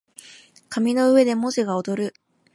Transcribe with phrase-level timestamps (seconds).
[0.69, 2.15] 紙の上で文字が躍る